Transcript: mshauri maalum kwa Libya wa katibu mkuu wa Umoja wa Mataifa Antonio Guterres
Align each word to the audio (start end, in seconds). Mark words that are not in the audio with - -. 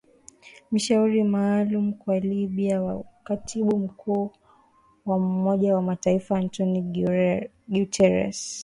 mshauri 0.71 1.23
maalum 1.23 1.93
kwa 1.93 2.19
Libya 2.19 2.81
wa 2.81 3.03
katibu 3.23 3.79
mkuu 3.79 4.31
wa 5.05 5.17
Umoja 5.17 5.75
wa 5.75 5.81
Mataifa 5.81 6.37
Antonio 6.37 6.81
Guterres 7.67 8.59